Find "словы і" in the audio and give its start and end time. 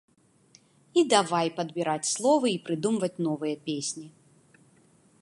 2.15-2.59